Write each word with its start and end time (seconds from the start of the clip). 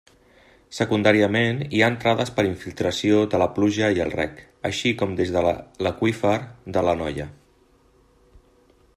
Secundàriament, 0.75 1.59
hi 1.65 1.81
ha 1.81 1.89
entrades 1.95 2.31
per 2.39 2.45
infiltració 2.47 3.19
de 3.33 3.41
la 3.43 3.47
pluja 3.57 3.89
i 3.99 4.01
el 4.05 4.13
reg, 4.21 4.41
així 4.69 4.93
com 5.01 5.13
des 5.19 5.33
de 5.35 5.43
l'aqüífer 5.89 6.33
de 6.79 6.85
l'Anoia. 6.87 7.29